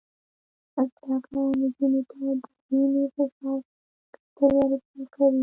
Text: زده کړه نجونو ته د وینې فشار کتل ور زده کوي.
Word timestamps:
زده 0.73 1.17
کړه 1.23 1.41
نجونو 1.59 2.01
ته 2.09 2.17
د 2.41 2.43
وینې 2.71 3.03
فشار 3.15 3.57
کتل 4.25 4.49
ور 4.57 4.71
زده 4.85 5.05
کوي. 5.15 5.39